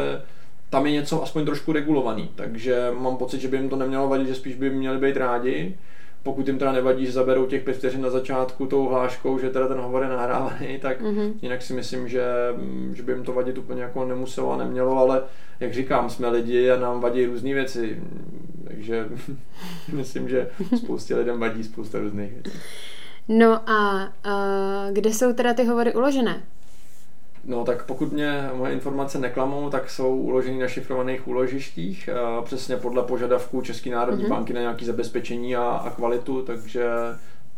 tam 0.73 0.87
je 0.87 0.93
něco 0.93 1.23
aspoň 1.23 1.45
trošku 1.45 1.73
regulovaný, 1.73 2.31
takže 2.35 2.93
mám 2.99 3.17
pocit, 3.17 3.41
že 3.41 3.49
by 3.49 3.57
jim 3.57 3.69
to 3.69 3.77
nemělo 3.77 4.09
vadit, 4.09 4.29
že 4.29 4.35
spíš 4.35 4.55
by 4.55 4.71
měli 4.71 4.99
být 4.99 5.17
rádi. 5.17 5.77
Pokud 6.23 6.47
jim 6.47 6.59
teda 6.59 6.73
nevadí, 6.73 7.07
že 7.07 7.13
zaberou 7.13 7.47
těch 7.47 7.63
pět 7.63 7.77
vteřin 7.77 8.03
na 8.03 8.11
začátku 8.11 8.67
tou 8.67 8.89
hláškou, 8.89 9.39
že 9.39 9.51
teda 9.51 9.69
ten 9.69 9.79
hovor 9.79 10.03
je 10.03 10.09
nahrávaný, 10.09 10.79
tak 10.79 11.01
mm-hmm. 11.01 11.33
jinak 11.43 11.63
si 11.63 11.73
myslím, 11.73 12.09
že, 12.09 12.25
že 12.95 13.03
by 13.03 13.13
jim 13.13 13.25
to 13.25 13.33
vadit 13.33 13.59
úplně 13.59 13.83
jako 13.83 14.05
nemuselo 14.05 14.53
a 14.53 14.57
nemělo, 14.57 14.99
ale 14.99 15.23
jak 15.61 15.75
říkám, 15.75 16.11
jsme 16.11 16.29
lidi 16.29 16.71
a 16.71 16.81
nám 16.81 17.01
vadí 17.01 17.27
různé 17.27 17.55
věci, 17.55 18.03
takže 18.65 19.09
myslím, 19.93 20.29
že 20.29 20.51
spoustě 20.77 21.17
lidem 21.17 21.41
vadí 21.41 21.65
spousta 21.65 21.99
různých 21.99 22.33
věcí. 22.33 22.59
No 23.29 23.71
a 23.71 24.13
uh, 24.27 24.93
kde 24.93 25.13
jsou 25.13 25.33
teda 25.33 25.55
ty 25.55 25.65
hovory 25.65 25.95
uložené? 25.95 26.43
No 27.45 27.65
tak 27.65 27.85
pokud 27.87 28.13
mě 28.13 28.51
moje 28.55 28.73
informace 28.73 29.19
neklamou, 29.19 29.71
tak 29.71 29.91
jsou 29.91 30.17
uloženy 30.17 30.59
na 30.59 30.69
šifrovaných 30.69 31.29
úložištích, 31.29 32.09
přesně 32.45 32.77
podle 32.77 33.03
požadavků 33.03 33.63
České 33.63 33.91
národní 33.91 34.25
mm-hmm. 34.25 34.29
banky 34.29 34.53
na 34.53 34.61
nějaké 34.61 34.85
zabezpečení 34.85 35.57
a, 35.57 35.63
a 35.63 35.91
kvalitu, 35.91 36.43
takže 36.43 36.85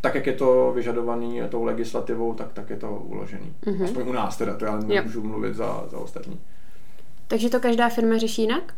tak, 0.00 0.14
jak 0.14 0.26
je 0.26 0.32
to 0.32 0.72
vyžadovaný 0.74 1.40
tou 1.48 1.64
legislativou, 1.64 2.34
tak, 2.34 2.52
tak 2.52 2.70
je 2.70 2.76
to 2.76 2.90
uložený. 2.90 3.54
Mm-hmm. 3.66 3.84
Aspoň 3.84 4.08
u 4.08 4.12
nás 4.12 4.36
teda, 4.36 4.56
to 4.56 4.64
já 4.64 4.76
nemůžu 4.76 5.20
yep. 5.20 5.28
mluvit 5.28 5.54
za, 5.54 5.84
za 5.90 5.98
ostatní. 5.98 6.40
Takže 7.28 7.50
to 7.50 7.60
každá 7.60 7.88
firma 7.88 8.18
řeší 8.18 8.42
jinak? 8.42 8.74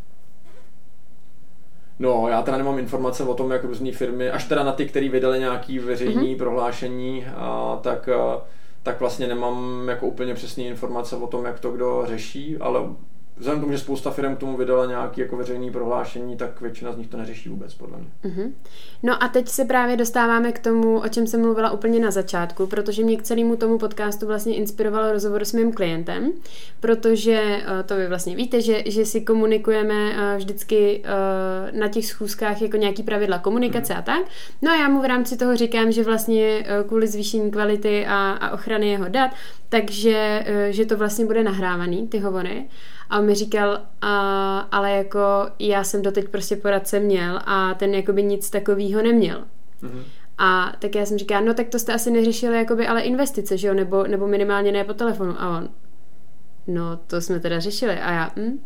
No, 1.99 2.27
já 2.27 2.41
teda 2.41 2.57
nemám 2.57 2.79
informace 2.79 3.23
o 3.23 3.33
tom, 3.33 3.51
jak 3.51 3.63
různé 3.63 3.91
firmy, 3.91 4.29
až 4.29 4.45
teda 4.45 4.63
na 4.63 4.71
ty, 4.71 4.85
které 4.85 5.09
vydali 5.09 5.39
nějaké 5.39 5.79
veřejné 5.79 6.21
mm-hmm. 6.21 6.37
prohlášení, 6.37 7.25
a, 7.35 7.79
tak 7.81 8.09
a, 8.09 8.41
tak 8.87 8.99
vlastně 8.99 9.27
nemám 9.27 9.87
jako 9.89 10.07
úplně 10.07 10.33
přesné 10.33 10.63
informace 10.63 11.15
o 11.15 11.27
tom, 11.27 11.45
jak 11.45 11.59
to 11.59 11.71
kdo 11.71 12.03
řeší, 12.07 12.57
ale 12.57 12.79
vzhledem 13.39 13.59
k 13.59 13.63
tomu, 13.63 13.71
že 13.71 13.79
spousta 13.79 14.11
firm 14.11 14.35
k 14.35 14.39
tomu 14.39 14.57
vydala 14.57 14.85
nějaké 14.85 15.21
jako 15.21 15.37
veřejné 15.37 15.71
prohlášení, 15.71 16.37
tak 16.37 16.61
většina 16.61 16.91
z 16.91 16.97
nich 16.97 17.07
to 17.07 17.17
neřeší 17.17 17.49
vůbec, 17.49 17.73
podle 17.73 17.97
mě. 17.97 18.07
Uh-huh. 18.25 18.51
No 19.03 19.23
a 19.23 19.27
teď 19.27 19.47
se 19.47 19.65
právě 19.65 19.97
dostáváme 19.97 20.51
k 20.51 20.59
tomu, 20.59 20.99
o 20.99 21.09
čem 21.09 21.27
jsem 21.27 21.41
mluvila 21.41 21.71
úplně 21.71 21.99
na 21.99 22.11
začátku, 22.11 22.67
protože 22.67 23.03
mě 23.03 23.17
k 23.17 23.23
celému 23.23 23.55
tomu 23.55 23.77
podcastu 23.77 24.27
vlastně 24.27 24.55
inspiroval 24.55 25.11
rozhovor 25.11 25.45
s 25.45 25.53
mým 25.53 25.73
klientem, 25.73 26.31
protože 26.79 27.41
eh, 27.41 27.83
to 27.83 27.95
vy 27.95 28.07
vlastně 28.07 28.35
víte, 28.35 28.61
že, 28.61 28.83
že 28.85 29.05
si 29.05 29.21
komunikujeme 29.21 29.93
eh, 29.93 30.37
vždycky 30.37 31.03
eh, 31.03 31.71
na 31.71 31.87
těch 31.87 32.05
schůzkách 32.05 32.61
jako 32.61 32.77
nějaký 32.77 33.03
pravidla 33.03 33.39
komunikace 33.39 33.93
uh-huh. 33.93 33.99
a 33.99 34.01
tak. 34.01 34.21
No 34.61 34.71
a 34.71 34.75
já 34.75 34.89
mu 34.89 35.01
v 35.01 35.05
rámci 35.05 35.37
toho 35.37 35.55
říkám, 35.55 35.91
že 35.91 36.03
vlastně 36.03 36.65
kvůli 36.87 37.07
zvýšení 37.07 37.51
kvality 37.51 38.05
a, 38.05 38.31
a 38.31 38.49
ochrany 38.49 38.89
jeho 38.89 39.07
dat, 39.07 39.31
takže 39.69 40.45
že 40.69 40.85
to 40.85 40.97
vlastně 40.97 41.25
bude 41.25 41.43
nahrávaný, 41.43 42.07
ty 42.07 42.19
hovory. 42.19 42.65
A 43.09 43.19
on 43.19 43.25
mi 43.25 43.35
říkal, 43.35 43.81
a, 44.01 44.59
ale 44.59 44.91
jako 44.91 45.19
já 45.59 45.83
jsem 45.83 46.01
doteď 46.01 46.29
prostě 46.29 46.55
poradce 46.55 46.99
měl 46.99 47.39
a 47.45 47.73
ten 47.73 47.93
jakoby 47.93 48.23
nic 48.23 48.49
takového 48.49 49.01
neměl. 49.01 49.43
Mm-hmm. 49.83 50.03
A 50.37 50.73
tak 50.79 50.95
já 50.95 51.05
jsem 51.05 51.17
říkala, 51.17 51.41
no 51.41 51.53
tak 51.53 51.67
to 51.67 51.79
jste 51.79 51.93
asi 51.93 52.11
neřešili 52.11 52.57
jakoby 52.57 52.87
ale 52.87 53.01
investice, 53.01 53.57
že 53.57 53.67
jo, 53.67 53.73
nebo, 53.73 54.07
nebo 54.07 54.27
minimálně 54.27 54.71
ne 54.71 54.83
po 54.83 54.93
telefonu. 54.93 55.41
A 55.41 55.57
on, 55.57 55.69
no 56.67 56.99
to 57.07 57.21
jsme 57.21 57.39
teda 57.39 57.59
řešili. 57.59 57.99
A 57.99 58.11
já, 58.11 58.31
hm? 58.35 58.59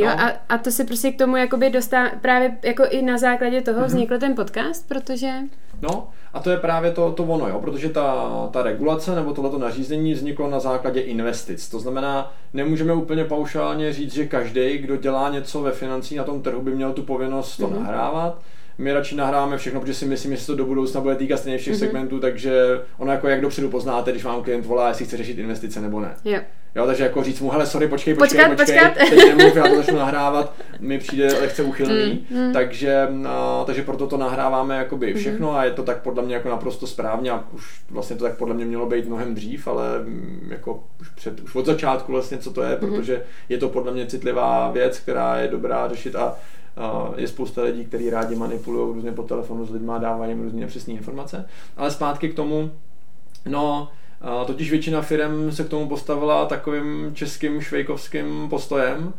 Jo, 0.00 0.10
no. 0.10 0.20
a, 0.22 0.32
a 0.48 0.58
to 0.58 0.70
se 0.70 0.84
prostě 0.84 1.12
k 1.12 1.18
tomu 1.18 1.36
jakoby 1.36 1.70
dostá, 1.70 2.10
právě 2.20 2.56
jako 2.62 2.84
i 2.90 3.02
na 3.02 3.18
základě 3.18 3.60
toho 3.60 3.80
mm-hmm. 3.80 3.86
vznikl 3.86 4.18
ten 4.18 4.34
podcast, 4.34 4.88
protože... 4.88 5.32
No, 5.82 6.08
a 6.32 6.40
to 6.40 6.50
je 6.50 6.56
právě 6.56 6.92
to, 6.92 7.12
to 7.12 7.24
ono, 7.24 7.48
jo, 7.48 7.58
protože 7.60 7.88
ta, 7.88 8.30
ta 8.52 8.62
regulace 8.62 9.14
nebo 9.14 9.34
tohleto 9.34 9.58
nařízení 9.58 10.14
vzniklo 10.14 10.50
na 10.50 10.60
základě 10.60 11.00
investic. 11.00 11.68
To 11.68 11.80
znamená, 11.80 12.32
nemůžeme 12.52 12.94
úplně 12.94 13.24
paušálně 13.24 13.92
říct, 13.92 14.14
že 14.14 14.26
každý, 14.26 14.78
kdo 14.78 14.96
dělá 14.96 15.30
něco 15.30 15.62
ve 15.62 15.72
financí 15.72 16.16
na 16.16 16.24
tom 16.24 16.42
trhu, 16.42 16.62
by 16.62 16.70
měl 16.70 16.92
tu 16.92 17.02
povinnost 17.02 17.56
to 17.56 17.66
mm-hmm. 17.66 17.80
nahrávat. 17.80 18.38
My 18.80 18.92
radši 18.92 19.16
nahráváme 19.16 19.58
všechno, 19.58 19.80
protože 19.80 19.94
si 19.94 20.06
myslím, 20.06 20.32
že 20.32 20.40
se 20.40 20.46
to 20.46 20.54
do 20.54 20.64
budoucna 20.64 21.00
bude 21.00 21.14
týkat 21.14 21.36
stejně 21.36 21.58
všech 21.58 21.74
mm-hmm. 21.74 21.78
segmentů, 21.78 22.20
takže 22.20 22.80
ono 22.98 23.12
jako 23.12 23.28
jak 23.28 23.40
dopředu 23.40 23.68
poznáte, 23.68 24.10
když 24.10 24.24
vám 24.24 24.42
klient 24.42 24.66
volá, 24.66 24.88
jestli 24.88 25.04
chce 25.04 25.16
řešit 25.16 25.38
investice 25.38 25.80
nebo 25.80 26.00
ne. 26.00 26.14
Jo. 26.24 26.40
Jo, 26.74 26.86
takže 26.86 27.02
jako 27.02 27.22
říct 27.22 27.40
mu, 27.40 27.50
hele, 27.50 27.66
sorry, 27.66 27.88
počkej, 27.88 28.14
počkej, 28.14 28.40
Počkat, 28.40 28.56
počkej, 28.56 28.78
počkat. 28.88 29.08
teď 29.08 29.36
nemluv, 29.36 29.56
já 29.56 29.62
to 29.62 29.76
začnu 29.76 29.96
nahrávat, 29.96 30.54
mi 30.80 30.98
přijde 30.98 31.26
lehce 31.40 31.62
uchylný, 31.62 32.26
Mm, 32.30 32.46
mm. 32.46 32.52
takže, 32.52 33.06
no, 33.10 33.64
takže 33.66 33.82
proto 33.82 34.06
to 34.06 34.16
nahráváme 34.16 34.76
jakoby 34.76 35.14
všechno 35.14 35.56
a 35.56 35.64
je 35.64 35.70
to 35.70 35.82
tak 35.82 36.02
podle 36.02 36.22
mě 36.22 36.34
jako 36.34 36.48
naprosto 36.48 36.86
správně 36.86 37.30
a 37.30 37.44
už 37.52 37.80
vlastně 37.90 38.16
to 38.16 38.24
tak 38.24 38.36
podle 38.36 38.54
mě 38.54 38.64
mělo 38.64 38.86
být 38.86 39.06
mnohem 39.06 39.34
dřív, 39.34 39.68
ale 39.68 39.98
mm, 39.98 40.48
jako 40.50 40.84
už, 41.00 41.08
před, 41.08 41.40
už 41.40 41.54
od 41.54 41.66
začátku 41.66 42.12
vlastně, 42.12 42.38
co 42.38 42.50
to 42.50 42.62
je, 42.62 42.76
protože 42.76 43.22
je 43.48 43.58
to 43.58 43.68
podle 43.68 43.92
mě 43.92 44.06
citlivá 44.06 44.70
věc, 44.70 44.98
která 44.98 45.36
je 45.38 45.48
dobrá 45.48 45.88
řešit 45.88 46.16
a 46.16 46.36
je 47.16 47.28
spousta 47.28 47.62
lidí, 47.62 47.84
kteří 47.84 48.10
rádi 48.10 48.36
manipulují 48.36 48.94
různě 48.94 49.12
po 49.12 49.22
telefonu 49.22 49.66
s 49.66 49.70
lidmi 49.70 49.92
a 49.92 49.98
dávají 49.98 50.30
jim 50.30 50.42
různě 50.42 50.60
nepřesné 50.60 50.94
informace. 50.94 51.48
Ale 51.76 51.90
zpátky 51.90 52.28
k 52.28 52.34
tomu, 52.34 52.70
no, 53.46 53.88
totiž 54.46 54.70
většina 54.70 55.02
firm 55.02 55.52
se 55.52 55.64
k 55.64 55.68
tomu 55.68 55.88
postavila 55.88 56.46
takovým 56.46 57.10
českým 57.14 57.60
švejkovským 57.60 58.46
postojem. 58.50 59.12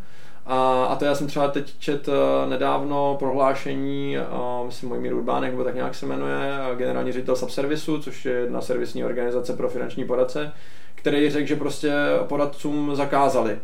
A, 0.46 0.86
a 0.86 0.96
to 0.96 1.06
já 1.06 1.16
jsem 1.16 1.28
třeba 1.28 1.48
teď 1.48 1.74
čet 1.80 2.10
eh, 2.10 2.50
nedávno 2.50 3.16
prohlášení, 3.20 4.18
uh, 4.18 4.66
myslím 4.66 4.90
Mojmír 4.90 5.14
Urbánek, 5.14 5.52
nebo 5.52 5.64
tak 5.64 5.76
nějak 5.76 5.96
se 5.96 6.06
jmenuje, 6.06 6.38
eh, 6.72 6.76
generální 6.76 7.12
ředitel 7.12 7.36
Subservisu, 7.36 8.02
což 8.02 8.26
je 8.26 8.34
jedna 8.34 8.62
servisní 8.62 9.04
organizace 9.04 9.54
pro 9.54 9.70
finanční 9.70 10.06
poradce, 10.06 10.52
který 10.96 11.30
řekl, 11.30 11.48
že 11.48 11.56
prostě 11.56 11.94
poradcům 12.28 12.96
zakázali 12.96 13.60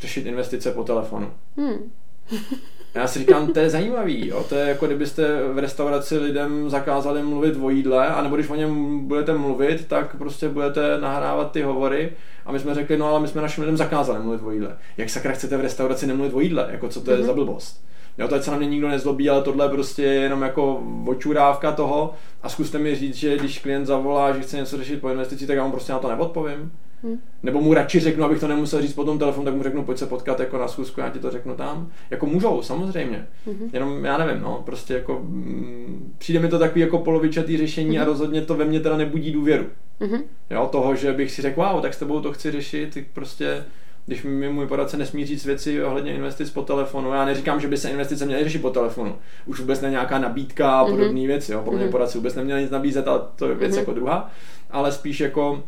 řešit 0.00 0.26
investice 0.26 0.72
po 0.72 0.84
telefonu. 0.84 1.30
Hmm. 1.56 1.92
Já 2.94 3.06
si 3.06 3.18
říkám, 3.18 3.52
to 3.52 3.58
je 3.60 3.70
zajímavý, 3.70 4.28
jo? 4.28 4.44
to 4.48 4.54
je 4.54 4.68
jako 4.68 4.86
kdybyste 4.86 5.42
v 5.52 5.58
restauraci 5.58 6.18
lidem 6.18 6.70
zakázali 6.70 7.22
mluvit 7.22 7.56
o 7.62 7.70
jídle, 7.70 8.06
anebo 8.06 8.36
když 8.36 8.50
o 8.50 8.54
něm 8.54 8.98
budete 9.08 9.34
mluvit, 9.34 9.86
tak 9.88 10.16
prostě 10.16 10.48
budete 10.48 11.00
nahrávat 11.00 11.52
ty 11.52 11.62
hovory 11.62 12.12
a 12.46 12.52
my 12.52 12.58
jsme 12.58 12.74
řekli, 12.74 12.96
no 12.98 13.06
ale 13.08 13.20
my 13.20 13.28
jsme 13.28 13.42
našim 13.42 13.62
lidem 13.62 13.76
zakázali 13.76 14.18
mluvit 14.22 14.40
o 14.44 14.50
jídle. 14.50 14.76
Jak 14.96 15.10
sakra 15.10 15.32
chcete 15.32 15.56
v 15.56 15.60
restauraci 15.60 16.06
nemluvit 16.06 16.34
o 16.34 16.40
jídle, 16.40 16.68
jako 16.70 16.88
co 16.88 17.00
to 17.00 17.10
je 17.10 17.16
Mhm. 17.16 17.26
za 17.26 17.32
blbost? 17.32 17.87
Jo, 18.18 18.28
to 18.28 18.34
ať 18.34 18.42
se 18.42 18.50
na 18.50 18.56
mě 18.56 18.66
nikdo 18.66 18.88
nezlobí, 18.88 19.30
ale 19.30 19.42
tohle 19.42 19.68
prostě 19.68 20.02
je 20.02 20.14
jenom 20.14 20.42
jako 20.42 20.82
očurávka 21.06 21.72
toho 21.72 22.12
a 22.42 22.48
zkuste 22.48 22.78
mi 22.78 22.96
říct, 22.96 23.14
že 23.14 23.38
když 23.38 23.58
klient 23.58 23.86
zavolá, 23.86 24.32
že 24.32 24.40
chce 24.40 24.56
něco 24.56 24.76
řešit 24.76 25.00
po 25.00 25.08
investici, 25.08 25.46
tak 25.46 25.56
já 25.56 25.64
mu 25.64 25.70
prostě 25.70 25.92
na 25.92 25.98
to 25.98 26.08
neodpovím. 26.08 26.72
Hmm. 27.02 27.20
Nebo 27.42 27.60
mu 27.60 27.74
radši 27.74 28.00
řeknu, 28.00 28.24
abych 28.24 28.40
to 28.40 28.48
nemusel 28.48 28.82
říct 28.82 28.92
po 28.92 29.04
tom 29.04 29.18
telefonu, 29.18 29.44
tak 29.44 29.54
mu 29.54 29.62
řeknu, 29.62 29.84
pojď 29.84 29.98
se 29.98 30.06
potkat 30.06 30.40
jako 30.40 30.58
na 30.58 30.68
schůzku, 30.68 31.00
já 31.00 31.10
ti 31.10 31.18
to 31.18 31.30
řeknu 31.30 31.54
tam. 31.54 31.90
Jako 32.10 32.26
můžou, 32.26 32.62
samozřejmě. 32.62 33.26
Mhm. 33.46 33.70
Jenom 33.72 34.04
já 34.04 34.18
nevím, 34.18 34.42
no, 34.42 34.62
prostě 34.66 34.94
jako 34.94 35.20
mm, 35.22 36.14
přijde 36.18 36.40
mi 36.40 36.48
to 36.48 36.58
takový 36.58 36.80
jako 36.80 36.98
polovičatý 36.98 37.56
řešení 37.56 37.98
a 37.98 38.04
rozhodně 38.04 38.42
to 38.42 38.54
ve 38.54 38.64
mně 38.64 38.80
teda 38.80 38.96
nebudí 38.96 39.32
důvěru. 39.32 39.66
Mhm. 40.00 40.22
Jo, 40.50 40.68
toho, 40.72 40.94
že 40.94 41.12
bych 41.12 41.30
si 41.30 41.42
řekl, 41.42 41.62
wow, 41.62 41.82
tak 41.82 41.94
s 41.94 41.98
tebou 41.98 42.20
to 42.20 42.32
chci 42.32 42.50
řešit, 42.50 42.94
tak 42.94 43.04
prostě 43.12 43.64
když 44.08 44.22
mi 44.22 44.48
můj 44.52 44.66
poradce 44.66 44.96
nesmí 44.96 45.26
říct 45.26 45.44
věci 45.46 45.82
ohledně 45.84 46.14
investic 46.14 46.50
po 46.50 46.62
telefonu. 46.62 47.12
Já 47.12 47.24
neříkám, 47.24 47.60
že 47.60 47.68
by 47.68 47.76
se 47.76 47.90
investice 47.90 48.26
měly 48.26 48.44
řešit 48.44 48.62
po 48.62 48.70
telefonu. 48.70 49.14
Už 49.46 49.60
vůbec 49.60 49.80
ne 49.80 49.90
nějaká 49.90 50.18
nabídka 50.18 50.70
a 50.80 50.82
Mhm. 50.84 50.92
podobné 50.96 51.26
věci. 51.26 51.52
Jo. 51.52 51.60
Podle 51.64 51.76
mě 51.78 51.84
Mhm. 51.86 51.92
poradce 51.92 52.18
vůbec 52.18 52.34
neměl 52.34 52.60
nic 52.60 52.70
nabízet, 52.70 53.08
ale 53.08 53.20
to 53.36 53.48
je 53.48 53.54
věc 53.54 53.70
Mhm. 53.70 53.78
jako 53.78 53.92
druhá. 53.92 54.30
Ale 54.70 54.92
spíš 54.92 55.20
jako 55.20 55.62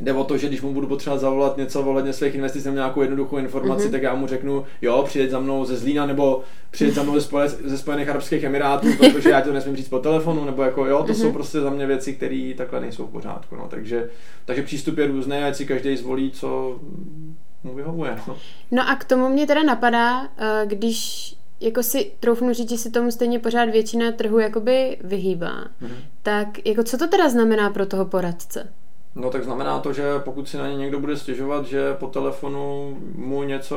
Jde 0.00 0.12
o 0.12 0.24
to, 0.24 0.36
že 0.38 0.46
když 0.48 0.62
mu 0.62 0.72
budu 0.74 0.86
potřebovat 0.86 1.20
zavolat 1.20 1.56
něco 1.56 1.82
ohledně 1.82 2.12
svých 2.12 2.34
investic 2.34 2.64
nebo 2.64 2.74
nějakou 2.76 3.00
jednoduchou 3.02 3.36
informaci, 3.36 3.82
Mhm. 3.82 3.92
tak 3.92 4.02
já 4.02 4.14
mu 4.14 4.26
řeknu, 4.26 4.64
jo, 4.82 5.02
přijeď 5.06 5.30
za 5.30 5.40
mnou 5.40 5.64
ze 5.64 5.76
Zlína 5.76 6.06
nebo 6.06 6.42
přijeď 6.70 6.94
za 6.94 7.02
mnou 7.02 7.14
ze, 7.14 7.20
Spoje, 7.20 7.48
ze 7.48 7.78
Spojených 7.78 8.08
Arabských 8.08 8.42
Emirátů, 8.44 8.86
protože 9.12 9.30
já 9.30 9.40
to 9.40 9.52
nesmím 9.52 9.76
říct 9.76 9.88
po 9.88 9.98
telefonu, 9.98 10.44
nebo 10.44 10.62
jako 10.62 10.86
jo, 10.86 10.98
to 10.98 11.04
Mhm. 11.04 11.14
jsou 11.14 11.32
prostě 11.32 11.60
za 11.60 11.70
mě 11.70 11.86
věci, 11.86 12.12
které 12.12 12.52
takhle 12.56 12.80
nejsou 12.80 13.06
v 13.06 13.10
pořádku. 13.10 13.56
No. 13.56 13.66
Takže, 13.70 14.10
takže 14.44 14.62
přístup 14.62 14.98
je 14.98 15.06
různý, 15.06 15.36
ať 15.36 15.56
si 15.56 15.66
každý 15.66 15.96
zvolí, 15.96 16.30
co 16.30 16.78
mu 17.64 17.74
vyhovuje. 17.74 18.16
No. 18.28 18.36
No 18.70 18.88
a 18.88 18.96
k 18.96 19.04
tomu 19.04 19.28
mě 19.28 19.46
teda 19.46 19.62
napadá, 19.62 20.24
eh, 20.38 20.62
když 20.66 21.34
jako 21.60 21.82
si 21.82 22.12
troufnu 22.20 22.52
říct, 22.52 22.70
že 22.70 22.78
si 22.78 22.90
tomu 22.90 23.10
stejně 23.10 23.38
pořád 23.38 23.64
většina 23.64 24.12
trhu 24.12 24.38
jakoby 24.38 24.96
vyhýbá, 25.04 25.64
Mhm. 25.80 25.94
tak 26.22 26.66
jako 26.66 26.82
co 26.84 26.98
to 26.98 27.08
teda 27.08 27.28
znamená 27.28 27.70
pro 27.70 27.86
toho 27.86 28.04
poradce? 28.04 28.72
No 29.16 29.30
tak 29.30 29.44
znamená 29.44 29.78
to, 29.78 29.92
že 29.92 30.02
pokud 30.18 30.48
si 30.48 30.56
na 30.56 30.68
ně 30.68 30.76
někdo 30.76 31.00
bude 31.00 31.16
stěžovat, 31.16 31.66
že 31.66 31.94
po 31.94 32.06
telefonu 32.06 32.96
mu 33.14 33.42
něco, 33.42 33.76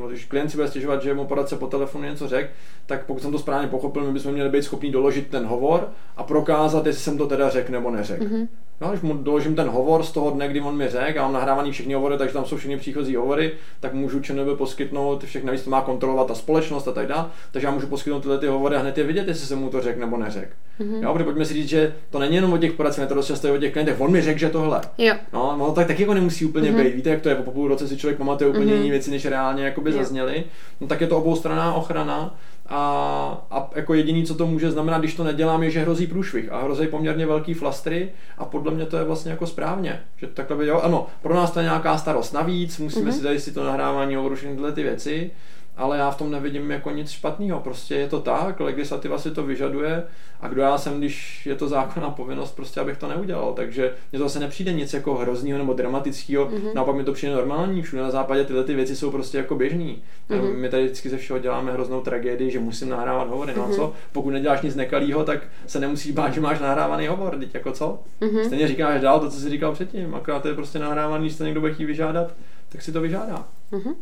no, 0.00 0.08
když 0.08 0.24
klient 0.24 0.50
si 0.50 0.56
bude 0.56 0.68
stěžovat, 0.68 1.02
že 1.02 1.14
mu 1.14 1.24
poradce 1.26 1.56
po 1.56 1.66
telefonu 1.66 2.04
něco 2.04 2.28
řekl, 2.28 2.50
tak 2.86 3.06
pokud 3.06 3.22
jsem 3.22 3.32
to 3.32 3.38
správně 3.38 3.68
pochopil, 3.68 4.04
my 4.04 4.12
bychom 4.12 4.32
měli 4.32 4.48
být 4.50 4.62
schopni 4.62 4.90
doložit 4.90 5.26
ten 5.30 5.46
hovor 5.46 5.88
a 6.16 6.22
prokázat, 6.22 6.86
jestli 6.86 7.02
jsem 7.02 7.18
to 7.18 7.26
teda 7.26 7.48
řekl 7.50 7.72
nebo 7.72 7.90
neřekl. 7.90 8.24
Mhm. 8.24 8.48
No, 8.80 8.88
když 8.88 9.00
mu 9.00 9.14
doložím 9.14 9.54
ten 9.54 9.68
hovor 9.68 10.02
z 10.02 10.12
toho 10.12 10.30
dne, 10.30 10.48
kdy 10.48 10.60
on 10.60 10.76
mi 10.76 10.88
řekl, 10.88 11.16
já 11.16 11.22
mám 11.22 11.32
nahrávaný 11.32 11.72
všechny 11.72 11.94
hovory, 11.94 12.18
takže 12.18 12.34
tam 12.34 12.44
jsou 12.44 12.56
všechny 12.56 12.76
příchozí 12.76 13.16
hovory, 13.16 13.52
tak 13.80 13.94
můžu 13.94 14.20
ČNB 14.20 14.58
poskytnout, 14.58 15.24
všechny 15.24 15.46
navíc 15.46 15.62
to 15.62 15.70
má 15.70 15.80
kontrolovat 15.80 16.26
ta 16.26 16.34
společnost 16.34 16.88
a 16.88 16.92
tak 16.92 17.06
dále, 17.06 17.26
takže 17.52 17.66
já 17.66 17.72
můžu 17.74 17.86
poskytnout 17.86 18.20
tyhle 18.20 18.38
ty 18.38 18.46
hovory 18.46 18.76
a 18.76 18.78
hned 18.78 18.98
je 18.98 19.04
vidět, 19.04 19.28
jestli 19.28 19.46
jsem 19.46 19.58
mu 19.58 19.68
to 19.70 19.80
řekl 19.80 20.00
nebo 20.00 20.16
neřekl. 20.16 20.52
Mhm. 20.78 21.02
Jo, 21.02 21.12
protože 21.12 21.24
pojďme 21.24 21.44
si 21.44 21.54
říct, 21.54 21.68
že 21.68 21.94
to 22.10 22.18
není 22.18 22.34
jenom 22.36 22.52
o 22.52 22.58
těch 22.58 22.72
poradcích, 22.72 23.00
je 23.02 23.06
to 23.08 23.14
dost 23.14 23.26
často 23.26 23.54
o 23.54 23.58
těch 23.58 23.72
klientech, 23.72 24.00
on 24.00 24.10
mi 24.12 24.22
řekl, 24.22 24.38
že 24.38 24.48
tohle. 24.48 24.80
Jo. 24.98 25.14
No, 25.32 25.56
no 25.58 25.72
tak 25.72 25.86
taky 25.86 26.02
jako 26.02 26.14
nemusí 26.14 26.44
úplně 26.44 26.70
Mhm. 26.72 26.82
být. 26.84 26.94
Víte, 26.94 27.10
jak 27.10 27.20
to 27.20 27.28
je, 27.28 27.34
po 27.34 27.50
půl 27.50 27.68
roce 27.68 27.88
si 27.88 27.96
člověk 27.96 28.18
pamatuje 28.18 28.50
úplně 28.50 28.64
Mhm. 28.66 28.74
jiné 28.76 28.90
věci, 28.90 29.10
než 29.10 29.26
reálně 29.26 29.64
jakoby 29.64 29.90
Jo. 29.90 29.96
zazněly. 29.96 30.44
No 30.80 30.86
tak 30.86 31.00
je 31.00 31.06
to 31.06 31.18
oboustranná 31.18 31.74
ochrana 31.74 32.38
a, 32.68 33.46
a 33.50 33.70
jako 33.74 33.94
jediný, 33.94 34.24
co 34.24 34.34
to 34.34 34.46
může 34.46 34.70
znamenat, 34.70 34.98
když 34.98 35.14
to 35.14 35.24
nedělám, 35.24 35.62
je, 35.62 35.70
že 35.70 35.80
hrozí 35.80 36.06
průšvih 36.06 36.52
a 36.52 36.62
hrozí 36.62 36.86
poměrně 36.86 37.26
velký 37.26 37.54
flastry 37.54 38.08
a 38.38 38.44
podle 38.44 38.72
mě 38.74 38.86
to 38.86 38.96
je 38.96 39.04
vlastně 39.04 39.30
jako 39.30 39.46
správně. 39.46 40.00
Že 40.16 40.26
takhle 40.26 40.56
by, 40.56 40.66
jo, 40.66 40.80
ano, 40.80 41.06
pro 41.22 41.34
nás 41.34 41.50
to 41.50 41.58
je 41.58 41.62
nějaká 41.64 41.98
starost 41.98 42.32
navíc, 42.32 42.78
musíme 42.78 43.04
Mhm. 43.04 43.12
si 43.12 43.20
zajistit 43.22 43.54
to 43.54 43.64
nahrávání 43.64 44.14
hovoru, 44.14 44.34
všechny 44.34 44.54
tyhle 44.54 44.72
ty 44.72 44.82
věci, 44.82 45.30
ale 45.76 45.98
já 45.98 46.10
v 46.10 46.18
tom 46.18 46.30
nevidím 46.30 46.70
jako 46.70 46.90
nic 46.90 47.10
špatného. 47.10 47.60
Prostě 47.60 47.94
je 47.94 48.08
to 48.08 48.20
tak, 48.20 48.60
legislativa 48.60 49.18
si 49.18 49.30
to 49.30 49.42
vyžaduje 49.42 50.02
a 50.40 50.48
kdo 50.48 50.62
já 50.62 50.78
jsem, 50.78 50.98
když 50.98 51.46
je 51.46 51.54
to 51.54 51.68
zákonná 51.68 52.10
povinnost, 52.10 52.56
prostě 52.56 52.80
abych 52.80 52.96
to 52.98 53.08
neudělal. 53.08 53.52
Takže 53.54 53.92
mně 54.12 54.18
to 54.18 54.24
zase 54.24 54.40
nepřijde 54.40 54.72
nic 54.72 54.92
jako 54.94 55.14
hroznýho 55.14 55.58
nebo 55.58 55.72
dramatického, 55.72 56.44
Mhm. 56.46 56.68
naopak 56.74 56.96
mi 56.96 57.04
to 57.04 57.12
přijde 57.12 57.34
normální. 57.34 57.82
Všude 57.82 58.02
na 58.02 58.10
západě 58.10 58.44
tyhle 58.44 58.64
ty 58.64 58.74
věci 58.74 58.96
jsou 58.96 59.10
prostě 59.10 59.38
jako 59.38 59.54
běžný. 59.54 60.02
Mhm. 60.28 60.56
My 60.56 60.68
tady 60.68 60.84
vždycky 60.84 61.08
ze 61.08 61.16
všeho 61.16 61.38
děláme 61.38 61.72
hroznou 61.72 62.00
tragédii, 62.00 62.50
že 62.50 62.58
musím 62.58 62.88
nahrávat 62.88 63.28
hovory. 63.28 63.52
No 63.56 63.62
a 63.62 63.66
Mhm. 63.66 63.74
co? 63.74 63.92
Pokud 64.12 64.30
neděláš 64.30 64.62
nic 64.62 64.74
nekalýho, 64.76 65.24
tak 65.24 65.38
se 65.66 65.80
nemusíš 65.80 66.12
bát, 66.12 66.34
že 66.34 66.40
máš 66.40 66.60
nahrávaný 66.60 67.06
hovor. 67.06 67.38
Teď 67.38 67.54
jako 67.54 67.72
co? 67.72 67.98
Mhm. 68.20 68.44
Stejně 68.44 68.68
říkáš 68.68 69.00
dál 69.00 69.20
to, 69.20 69.30
co 69.30 69.40
jsi 69.40 69.50
říkal 69.50 69.72
předtím. 69.72 70.14
Akorát 70.14 70.42
to 70.42 70.48
je 70.48 70.54
prostě 70.54 70.78
nahrávaný, 70.78 71.24
když 71.26 71.36
to 71.38 71.44
někdo 71.44 71.60
bude 71.60 71.74
chtít 71.74 71.84
vyžádat, 71.84 72.34
tak 72.68 72.82
si 72.82 72.92
to 72.92 73.00
vyžádá. 73.00 73.44
Mhm. 73.72 73.94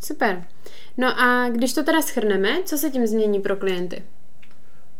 Super. 0.00 0.44
No 0.96 1.20
a 1.20 1.48
když 1.48 1.72
to 1.72 1.82
teda 1.82 2.02
schrneme, 2.02 2.48
co 2.64 2.78
se 2.78 2.90
tím 2.90 3.06
změní 3.06 3.40
pro 3.40 3.56
klienty? 3.56 4.02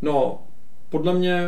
No, 0.02 0.42
podle 0.90 1.14
mě 1.14 1.40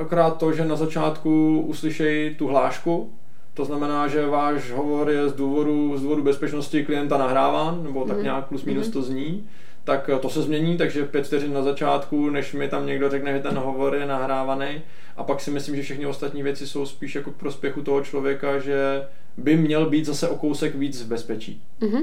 akorát 0.00 0.30
to, 0.38 0.52
že 0.52 0.64
na 0.64 0.76
začátku 0.76 1.60
uslyšejí 1.66 2.34
tu 2.34 2.46
hlášku, 2.46 3.12
to 3.54 3.64
znamená, 3.64 4.08
že 4.08 4.26
váš 4.26 4.70
hovor 4.70 5.10
je 5.10 5.28
z 5.28 5.32
důvodu, 5.32 5.96
z 5.98 6.02
důvodu 6.02 6.22
bezpečnosti 6.22 6.84
klienta 6.84 7.18
nahráván, 7.18 7.82
nebo 7.84 8.04
tak 8.04 8.16
Mhm. 8.16 8.24
nějak 8.24 8.46
plus 8.48 8.64
minus 8.64 8.86
Mhm. 8.86 8.92
to 8.92 9.02
zní, 9.02 9.48
tak 9.84 10.10
eh, 10.14 10.18
to 10.18 10.30
se 10.30 10.42
změní, 10.42 10.76
takže 10.76 11.04
pět 11.04 11.26
vteřin 11.26 11.52
na 11.52 11.62
začátku, 11.62 12.30
než 12.30 12.52
mi 12.52 12.68
tam 12.68 12.86
někdo 12.86 13.10
řekne, 13.10 13.32
že 13.32 13.38
ten 13.42 13.58
hovor 13.58 13.94
je 13.94 14.06
nahrávaný. 14.06 14.82
A 15.16 15.24
pak 15.24 15.40
si 15.40 15.50
myslím, 15.50 15.76
že 15.76 15.82
všechny 15.82 16.06
ostatní 16.06 16.42
věci 16.42 16.66
jsou 16.66 16.86
spíš 16.86 17.14
jako 17.14 17.30
k 17.30 17.36
prospěchu 17.36 17.82
toho 17.82 18.00
člověka, 18.04 18.58
že 18.58 19.02
by 19.36 19.56
měl 19.56 19.90
být 19.90 20.04
zase 20.06 20.28
o 20.28 20.36
kousek 20.36 20.74
víc 20.74 21.02
v 21.02 21.06
bezpečí. 21.06 21.62
Mhm. 21.80 22.02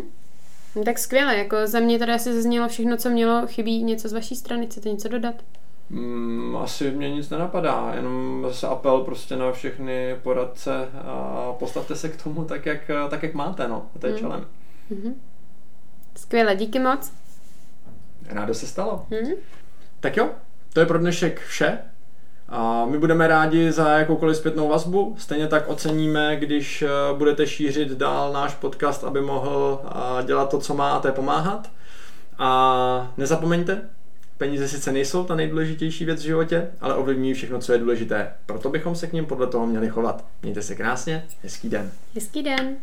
No, 0.75 0.83
tak 0.83 0.97
skvěle, 0.97 1.37
jako 1.37 1.67
za 1.67 1.79
mě 1.79 1.99
tady 1.99 2.11
asi 2.13 2.33
zaznělo 2.33 2.67
všechno, 2.67 2.97
co 2.97 3.09
mělo, 3.09 3.47
chybí 3.47 3.83
něco 3.83 4.09
z 4.09 4.13
vaší 4.13 4.35
strany, 4.35 4.65
chcete 4.65 4.89
něco 4.89 5.07
dodat? 5.07 5.35
Mm, 5.89 6.55
asi 6.57 6.91
mě 6.91 7.09
nic 7.09 7.29
nenapadá, 7.29 7.91
jenom 7.95 8.45
zase 8.47 8.67
apel 8.67 9.01
prostě 9.01 9.35
na 9.35 9.51
všechny 9.51 10.15
poradce 10.23 10.89
a 10.93 11.53
postavte 11.59 11.95
se 11.95 12.09
k 12.09 12.23
tomu 12.23 12.45
tak, 12.45 12.65
jak, 12.65 12.91
tak, 13.09 13.23
jak 13.23 13.33
máte, 13.33 13.67
no, 13.67 13.89
to 13.99 14.07
je 14.07 14.13
Hmm. 14.13 14.19
čelem. 14.21 14.45
Mhm. 14.89 15.13
Skvěle, 16.15 16.55
díky 16.55 16.79
moc. 16.79 17.13
Rádo 18.29 18.53
se 18.53 18.67
stalo. 18.67 19.05
Mhm. 19.09 19.31
Tak 19.99 20.17
jo, 20.17 20.29
to 20.73 20.79
je 20.79 20.85
pro 20.85 20.97
dnešek 20.99 21.39
vše. 21.41 21.79
A 22.49 22.85
my 22.85 22.97
budeme 22.97 23.27
rádi 23.27 23.71
za 23.71 23.89
jakoukoliv 23.89 24.37
zpětnou 24.37 24.67
vazbu, 24.67 25.15
stejně 25.17 25.47
tak 25.47 25.67
oceníme, 25.67 26.35
když 26.35 26.81
eh, 26.81 26.87
budete 27.17 27.47
šířit 27.47 27.91
dál 27.91 28.33
náš 28.33 28.55
podcast, 28.55 29.03
aby 29.03 29.21
mohl 29.21 29.81
eh, 29.85 30.23
dělat 30.23 30.49
to, 30.49 30.59
co 30.59 30.73
má 30.73 30.91
a 30.91 30.99
to 30.99 31.07
je 31.07 31.13
pomáhat. 31.13 31.69
A 32.37 33.13
nezapomeňte, 33.17 33.81
peníze 34.37 34.67
sice 34.67 34.91
nejsou 34.91 35.23
ta 35.23 35.35
nejdůležitější 35.35 36.05
věc 36.05 36.19
v 36.19 36.25
životě, 36.25 36.69
ale 36.81 36.95
ovlivňují 36.95 37.33
všechno, 37.33 37.59
co 37.59 37.73
je 37.73 37.79
důležité. 37.79 38.33
Proto 38.45 38.69
bychom 38.69 38.95
se 38.95 39.07
k 39.07 39.13
ním 39.13 39.25
podle 39.25 39.47
toho 39.47 39.67
měli 39.67 39.89
chovat. 39.89 40.25
Mějte 40.41 40.61
se 40.61 40.75
krásně, 40.75 41.25
hezký 41.43 41.69
den. 41.69 41.91
Hezký 42.15 42.43
den. 42.43 42.77